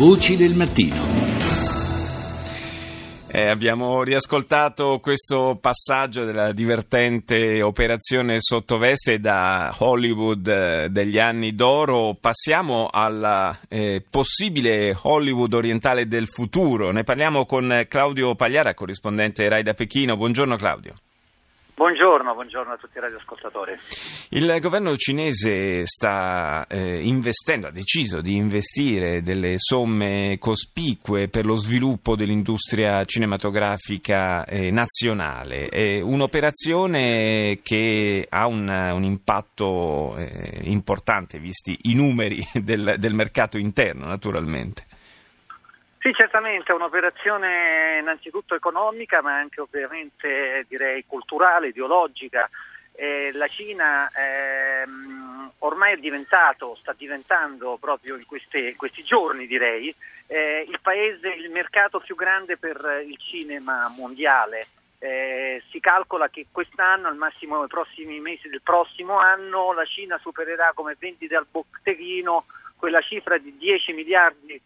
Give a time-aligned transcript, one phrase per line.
[0.00, 0.96] Voci del mattino.
[3.28, 12.16] Eh, abbiamo riascoltato questo passaggio della divertente operazione sottoveste da Hollywood eh, degli anni d'oro.
[12.18, 16.92] Passiamo alla eh, possibile Hollywood orientale del futuro.
[16.92, 20.16] Ne parliamo con Claudio Pagliara, corrispondente Rai da Pechino.
[20.16, 20.94] Buongiorno Claudio.
[21.80, 23.74] Buongiorno, buongiorno, a tutti i radioascoltatori.
[24.32, 31.54] Il governo cinese sta eh, investendo, ha deciso di investire delle somme cospicue per lo
[31.54, 35.68] sviluppo dell'industria cinematografica eh, nazionale.
[35.68, 43.56] È un'operazione che ha un, un impatto eh, importante, visti i numeri del, del mercato
[43.56, 44.89] interno, naturalmente.
[46.02, 52.48] Sì, certamente è un'operazione innanzitutto economica, ma anche ovviamente direi culturale, ideologica.
[52.94, 59.94] Eh, la Cina ehm, ormai è diventato, sta diventando proprio in queste, questi giorni direi,
[60.26, 64.68] eh, il paese, il mercato più grande per il cinema mondiale.
[64.98, 70.16] Eh, si calcola che quest'anno, al massimo nei prossimi mesi del prossimo anno, la Cina
[70.16, 74.62] supererà come vendite al botteghino quella cifra di 10 miliardi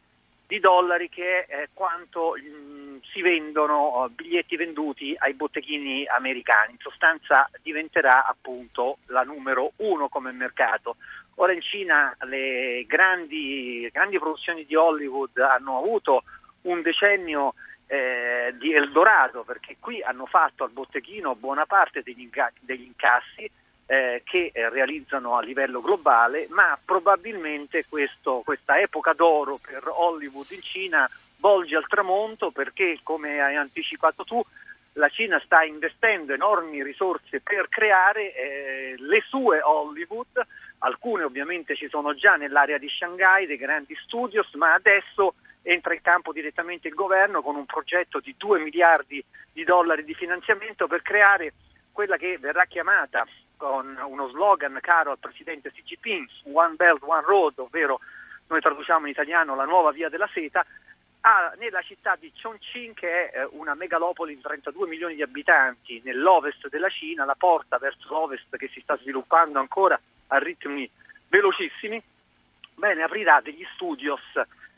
[0.46, 6.72] di dollari che è quanto mh, mm, si vendono uh, biglietti venduti ai botteghini americani.
[6.72, 10.96] In sostanza diventerà appunto la numero uno come mercato.
[11.36, 16.22] Ora in Cina le grandi, grandi produzioni di Hollywood hanno avuto
[16.62, 17.54] un decennio
[17.86, 23.50] eh, di Eldorado perché qui hanno fatto al botteghino buona parte degli, degli incassi
[23.86, 30.50] eh, che eh, realizzano a livello globale, ma probabilmente questo, questa epoca d'oro per Hollywood
[30.50, 34.42] in Cina volge al tramonto perché, come hai anticipato tu,
[34.94, 40.40] la Cina sta investendo enormi risorse per creare eh, le sue Hollywood,
[40.78, 46.00] alcune ovviamente ci sono già nell'area di Shanghai, dei grandi studios, ma adesso entra in
[46.00, 51.02] campo direttamente il governo con un progetto di 2 miliardi di dollari di finanziamento per
[51.02, 51.52] creare
[51.90, 53.26] quella che verrà chiamata
[53.64, 57.98] con uno slogan caro al presidente Xi Jinping, One Belt, One Road, ovvero
[58.48, 60.66] noi traduciamo in italiano la nuova via della seta,
[61.20, 66.02] ha, nella città di Chongqing, che è eh, una megalopoli di 32 milioni di abitanti
[66.04, 70.88] nell'ovest della Cina, la porta verso l'ovest che si sta sviluppando ancora a ritmi
[71.28, 72.02] velocissimi,
[72.74, 74.20] bene, aprirà degli studios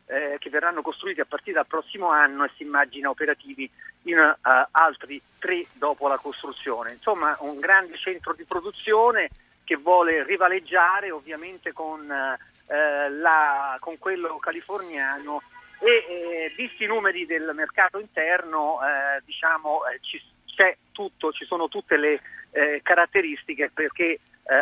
[0.07, 3.69] eh, che verranno costruiti a partire dal prossimo anno e si immagina operativi
[4.03, 6.93] in uh, altri tre dopo la costruzione.
[6.93, 9.29] Insomma, un grande centro di produzione
[9.65, 15.43] che vuole rivaleggiare ovviamente con, uh, la, con quello californiano
[15.79, 21.45] e eh, visti i numeri del mercato interno eh, diciamo, eh, ci, c'è tutto, ci
[21.45, 22.21] sono tutte le
[22.83, 24.19] caratteristiche perché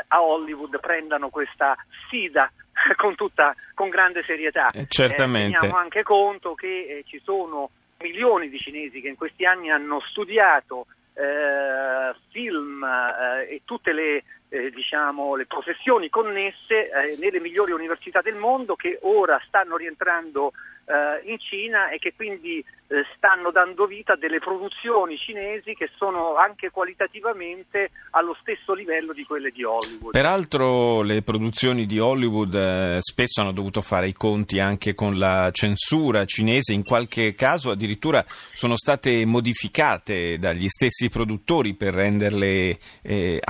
[0.09, 2.51] a Hollywood prendano questa sfida
[2.97, 4.71] con, tutta, con grande serietà.
[4.71, 5.57] Eh, certamente.
[5.57, 9.71] Eh, teniamo anche conto che eh, ci sono milioni di cinesi che in questi anni
[9.71, 14.25] hanno studiato eh, film eh, e tutte le,
[14.55, 20.53] eh, diciamo, le, professioni connesse eh, nelle migliori università del mondo che ora stanno rientrando
[20.87, 25.91] eh, in Cina e che quindi eh, stanno dando vita a delle produzioni cinesi che
[25.97, 30.13] sono anche qualitativamente allo stesso livello di quelle di Hollywood.
[30.13, 35.51] Peraltro le produzioni di Hollywood eh, spesso hanno dovuto fare i conti anche con la
[35.53, 43.41] censura cinese, in qualche caso addirittura sono state modificate dagli stessi produttori per renderle eh,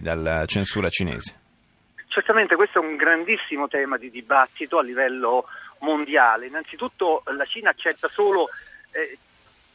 [0.00, 1.44] dalla censura cinese.
[2.08, 5.46] Certamente questo è un grandissimo tema di dibattito a livello
[5.80, 6.46] mondiale.
[6.46, 8.48] Innanzitutto la Cina accetta solo
[8.92, 9.18] eh,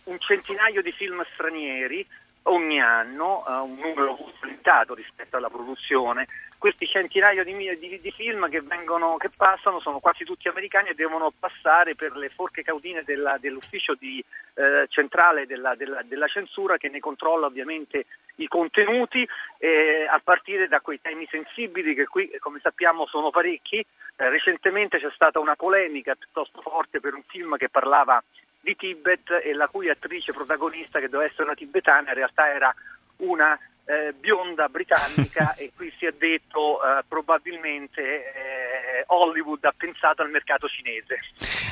[0.05, 2.05] un centinaio di film stranieri
[2.43, 6.27] ogni anno, uh, un numero limitato rispetto alla produzione.
[6.57, 10.93] Questi centinaia di, di, di film che, vengono, che, passano sono quasi tutti americani e
[10.93, 14.23] devono passare per le forche caudine della, dell'ufficio di,
[14.53, 20.67] eh, centrale della, della, della, censura che ne controlla ovviamente i contenuti eh, a partire
[20.67, 23.79] da quei temi sensibili che qui come sappiamo sono parecchi.
[23.79, 28.21] Eh, recentemente c'è stata una polemica piuttosto forte per un film che parlava
[28.61, 32.73] di Tibet e la cui attrice protagonista, che doveva essere una tibetana, in realtà era
[33.17, 40.21] una eh, bionda britannica e qui si è detto eh, probabilmente eh, Hollywood ha pensato
[40.21, 41.19] al mercato cinese.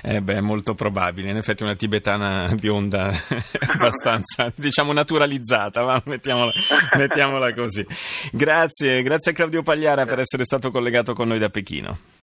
[0.01, 3.11] Eh beh, molto probabile, in effetti una tibetana bionda
[3.67, 6.51] abbastanza, diciamo, naturalizzata, ma mettiamola,
[6.97, 7.85] mettiamola così.
[8.31, 12.17] Grazie, grazie a Claudio Pagliara per essere stato collegato con noi da Pechino.